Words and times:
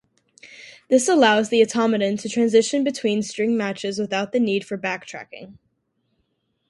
This 0.89 1.07
allows 1.07 1.49
the 1.49 1.61
automaton 1.61 2.17
to 2.17 2.27
transition 2.27 2.83
between 2.83 3.21
string 3.21 3.55
matches 3.55 3.99
without 3.99 4.31
the 4.31 4.39
need 4.39 4.65
for 4.65 4.75
backtracking. 4.75 5.59